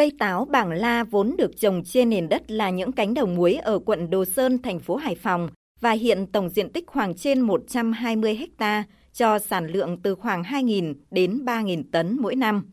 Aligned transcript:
Cây 0.00 0.12
táo 0.18 0.44
bảng 0.44 0.70
la 0.70 1.04
vốn 1.04 1.34
được 1.38 1.60
trồng 1.60 1.84
trên 1.84 2.10
nền 2.10 2.28
đất 2.28 2.50
là 2.50 2.70
những 2.70 2.92
cánh 2.92 3.14
đồng 3.14 3.34
muối 3.34 3.54
ở 3.54 3.78
quận 3.78 4.10
Đồ 4.10 4.24
Sơn, 4.24 4.62
thành 4.62 4.78
phố 4.78 4.96
Hải 4.96 5.14
Phòng 5.14 5.48
và 5.80 5.90
hiện 5.90 6.26
tổng 6.26 6.48
diện 6.48 6.72
tích 6.72 6.86
khoảng 6.86 7.14
trên 7.14 7.40
120 7.40 8.38
ha 8.58 8.84
cho 9.12 9.38
sản 9.38 9.66
lượng 9.66 9.98
từ 10.02 10.14
khoảng 10.14 10.42
2.000 10.42 10.94
đến 11.10 11.44
3.000 11.44 11.82
tấn 11.92 12.16
mỗi 12.20 12.36
năm. 12.36 12.72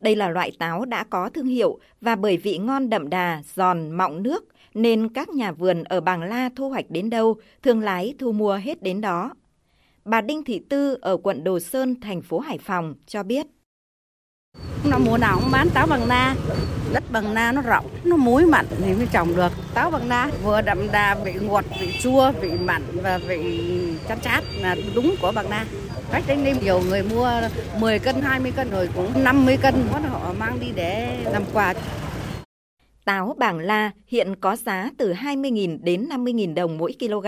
Đây 0.00 0.16
là 0.16 0.28
loại 0.28 0.52
táo 0.58 0.84
đã 0.84 1.04
có 1.04 1.30
thương 1.30 1.46
hiệu 1.46 1.78
và 2.00 2.16
bởi 2.16 2.36
vị 2.36 2.58
ngon 2.58 2.90
đậm 2.90 3.10
đà, 3.10 3.42
giòn, 3.54 3.90
mọng 3.90 4.22
nước 4.22 4.44
nên 4.74 5.08
các 5.08 5.28
nhà 5.28 5.52
vườn 5.52 5.84
ở 5.84 6.00
Bàng 6.00 6.22
La 6.22 6.50
thu 6.56 6.68
hoạch 6.68 6.90
đến 6.90 7.10
đâu, 7.10 7.36
thương 7.62 7.80
lái 7.80 8.14
thu 8.18 8.32
mua 8.32 8.54
hết 8.54 8.82
đến 8.82 9.00
đó. 9.00 9.34
Bà 10.04 10.20
Đinh 10.20 10.44
Thị 10.44 10.60
Tư 10.68 10.98
ở 11.00 11.16
quận 11.16 11.44
Đồ 11.44 11.60
Sơn, 11.60 12.00
thành 12.00 12.22
phố 12.22 12.38
Hải 12.38 12.58
Phòng 12.58 12.94
cho 13.06 13.22
biết. 13.22 13.46
Năm 14.84 15.04
mùa 15.04 15.18
nào 15.18 15.38
cũng 15.40 15.50
bán 15.50 15.70
táo 15.70 15.86
bằng 15.86 16.08
na, 16.08 16.34
đất 16.92 17.04
bằng 17.10 17.34
na 17.34 17.52
nó 17.52 17.62
rộng, 17.62 17.86
nó 18.04 18.16
muối 18.16 18.46
mặn 18.46 18.66
thì 18.84 18.94
mới 18.94 19.06
trồng 19.12 19.36
được. 19.36 19.52
Táo 19.74 19.90
bằng 19.90 20.08
na 20.08 20.30
vừa 20.42 20.60
đậm 20.60 20.78
đà 20.92 21.14
vị 21.24 21.32
ngọt, 21.40 21.64
vị 21.80 21.94
chua, 22.02 22.32
vị 22.40 22.50
mặn 22.60 22.82
và 23.02 23.18
vị 23.18 23.62
chát 24.08 24.22
chát 24.22 24.44
là 24.60 24.76
đúng 24.94 25.14
của 25.22 25.32
bằng 25.34 25.50
na. 25.50 25.66
Khách 26.10 26.24
đến 26.26 26.44
đây 26.44 26.54
nhiều 26.62 26.80
người 26.88 27.02
mua 27.02 27.30
10 27.78 27.98
cân, 27.98 28.22
20 28.22 28.52
cân 28.56 28.70
rồi 28.70 28.88
cũng 28.96 29.24
50 29.24 29.56
cân, 29.56 29.74
họ 30.10 30.34
mang 30.38 30.60
đi 30.60 30.66
để 30.74 31.18
làm 31.32 31.42
quà. 31.52 31.74
Táo 33.04 33.34
bảng 33.38 33.58
la 33.58 33.90
hiện 34.06 34.34
có 34.40 34.56
giá 34.56 34.90
từ 34.98 35.12
20.000 35.12 35.78
đến 35.82 36.08
50.000 36.08 36.54
đồng 36.54 36.78
mỗi 36.78 36.94
kg. 37.00 37.26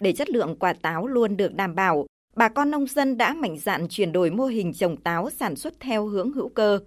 Để 0.00 0.12
chất 0.12 0.30
lượng 0.30 0.56
quả 0.58 0.72
táo 0.72 1.06
luôn 1.06 1.36
được 1.36 1.54
đảm 1.54 1.74
bảo, 1.74 2.06
bà 2.36 2.48
con 2.48 2.70
nông 2.70 2.86
dân 2.86 3.16
đã 3.16 3.34
mạnh 3.34 3.58
dạn 3.58 3.86
chuyển 3.88 4.12
đổi 4.12 4.30
mô 4.30 4.44
hình 4.44 4.72
trồng 4.72 4.96
táo 4.96 5.30
sản 5.30 5.56
xuất 5.56 5.74
theo 5.80 6.06
hướng 6.06 6.32
hữu 6.32 6.48
cơ. 6.48 6.78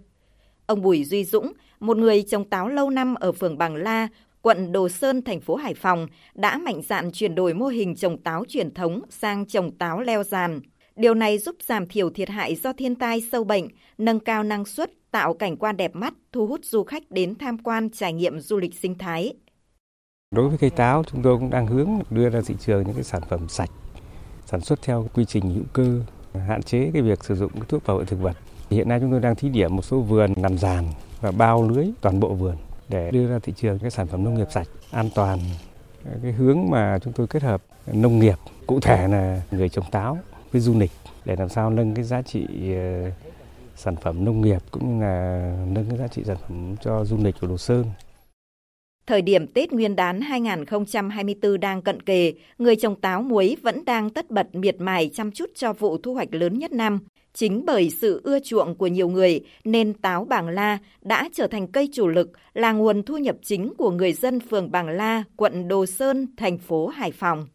Ông 0.68 0.82
Bùi 0.82 1.04
Duy 1.04 1.26
Dũng, 1.26 1.54
một 1.80 1.98
người 1.98 2.24
trồng 2.24 2.46
táo 2.46 2.68
lâu 2.68 2.90
năm 2.90 3.16
ở 3.16 3.32
phường 3.32 3.58
Bằng 3.58 3.76
La, 3.76 4.08
quận 4.42 4.72
Đồ 4.72 4.90
Sơn, 4.90 5.22
thành 5.22 5.42
phố 5.42 5.56
Hải 5.56 5.74
Phòng, 5.74 6.08
đã 6.36 6.58
mạnh 6.58 6.82
dạn 6.82 7.12
chuyển 7.12 7.36
đổi 7.36 7.54
mô 7.54 7.68
hình 7.68 7.96
trồng 7.96 8.18
táo 8.18 8.44
truyền 8.48 8.74
thống 8.74 9.02
sang 9.10 9.46
trồng 9.46 9.72
táo 9.72 10.02
leo 10.02 10.24
giàn. 10.24 10.60
Điều 10.96 11.14
này 11.14 11.38
giúp 11.38 11.56
giảm 11.68 11.88
thiểu 11.88 12.10
thiệt 12.10 12.30
hại 12.30 12.56
do 12.56 12.74
thiên 12.74 12.96
tai 12.96 13.22
sâu 13.32 13.44
bệnh, 13.44 13.68
nâng 13.98 14.20
cao 14.20 14.44
năng 14.44 14.66
suất, 14.66 14.92
tạo 15.12 15.34
cảnh 15.34 15.58
quan 15.58 15.78
đẹp 15.78 15.96
mắt, 15.96 16.14
thu 16.32 16.48
hút 16.48 16.60
du 16.64 16.84
khách 16.84 17.12
đến 17.12 17.36
tham 17.36 17.58
quan 17.58 17.90
trải 17.90 18.14
nghiệm 18.14 18.40
du 18.40 18.58
lịch 18.58 18.74
sinh 18.74 18.98
thái. 18.98 19.34
Đối 20.32 20.50
với 20.50 20.58
cây 20.58 20.70
táo, 20.70 21.04
chúng 21.04 21.24
tôi 21.24 21.38
cũng 21.38 21.50
đang 21.50 21.68
hướng 21.68 21.90
đưa 22.10 22.30
ra 22.30 22.42
thị 22.46 22.56
trường 22.60 22.84
những 22.84 22.96
cái 22.96 23.04
sản 23.04 23.22
phẩm 23.30 23.50
sạch, 23.50 23.70
sản 24.46 24.62
xuất 24.62 24.82
theo 24.82 25.08
quy 25.14 25.26
trình 25.26 25.44
hữu 25.50 25.64
cơ, 25.74 26.02
hạn 26.48 26.64
chế 26.64 26.90
cái 26.94 27.02
việc 27.02 27.24
sử 27.24 27.36
dụng 27.36 27.52
thuốc 27.68 27.88
bảo 27.88 27.98
vệ 27.98 28.06
thực 28.06 28.20
vật. 28.22 28.38
Hiện 28.70 28.90
nay 28.90 29.00
chúng 29.00 29.12
tôi 29.12 29.20
đang 29.20 29.36
thí 29.36 29.50
điểm 29.50 29.76
một 29.76 29.82
số 29.82 30.00
vườn 30.00 30.34
làm 30.36 30.58
giàn 30.58 30.86
và 31.22 31.32
bao 31.32 31.70
lưới 31.70 31.88
toàn 32.02 32.20
bộ 32.20 32.34
vườn 32.34 32.56
để 32.90 33.12
đưa 33.12 33.28
ra 33.28 33.40
thị 33.40 33.54
trường 33.58 33.80
các 33.80 33.94
sản 33.94 34.08
phẩm 34.08 34.24
nông 34.24 34.36
nghiệp 34.36 34.48
sạch, 34.52 34.68
an 34.92 35.10
toàn. 35.16 35.40
Cái 36.24 36.32
hướng 36.32 36.70
mà 36.70 37.00
chúng 37.04 37.14
tôi 37.14 37.28
kết 37.28 37.44
hợp 37.44 37.64
nông 37.94 38.20
nghiệp, 38.20 38.36
cụ 38.68 38.80
thể 38.80 39.08
là 39.08 39.42
người 39.52 39.70
trồng 39.70 39.86
táo 39.92 40.18
với 40.52 40.62
du 40.62 40.80
lịch 40.80 40.92
để 41.26 41.36
làm 41.36 41.50
sao 41.50 41.70
nâng 41.70 41.96
cái 41.96 42.04
giá 42.04 42.22
trị 42.22 42.48
ờ, 42.74 43.12
sản 43.76 43.96
phẩm 43.96 44.26
nông 44.26 44.42
nghiệp 44.42 44.62
cũng 44.72 45.00
như 45.00 45.06
là 45.06 45.54
nâng 45.68 45.86
cái 45.90 45.98
giá 45.98 46.08
trị 46.08 46.24
sản 46.26 46.38
phẩm 46.42 46.76
cho 46.82 47.06
du 47.06 47.18
lịch 47.18 47.36
của 47.42 47.48
Đồ 47.48 47.58
Sơn. 47.58 47.86
Thời 49.08 49.22
điểm 49.22 49.48
Tết 49.48 49.72
Nguyên 49.72 49.96
đán 49.96 50.22
2024 50.22 51.60
đang 51.60 51.82
cận 51.82 52.02
kề, 52.02 52.34
người 52.58 52.76
trồng 52.76 52.96
táo 52.96 53.22
muối 53.22 53.58
vẫn 53.62 53.86
đang 53.86 54.10
tất 54.10 54.32
bật 54.32 54.56
miệt 54.56 54.76
mài 54.80 55.10
chăm 55.14 55.32
chút 55.32 55.50
cho 55.56 55.74
vụ 55.74 55.98
thu 55.98 56.14
hoạch 56.14 56.34
lớn 56.34 56.60
nhất 56.60 56.72
năm. 56.72 57.00
Chính 57.40 57.66
bởi 57.66 57.90
sự 57.90 58.22
ưa 58.24 58.40
chuộng 58.40 58.76
của 58.76 58.88
nhiều 58.88 59.10
người 59.10 59.42
nên 59.64 59.94
táo 59.94 60.26
Bàng 60.26 60.48
La 60.48 60.78
đã 61.02 61.30
trở 61.34 61.48
thành 61.48 61.68
cây 61.68 61.90
chủ 61.94 62.08
lực 62.08 62.32
là 62.54 62.72
nguồn 62.72 63.04
thu 63.04 63.18
nhập 63.18 63.36
chính 63.44 63.74
của 63.78 63.92
người 63.92 64.14
dân 64.14 64.40
phường 64.40 64.72
Bàng 64.72 64.90
La, 64.90 65.24
quận 65.36 65.68
Đồ 65.68 65.86
Sơn, 65.86 66.28
thành 66.38 66.58
phố 66.58 66.88
Hải 66.88 67.12
Phòng. 67.12 67.48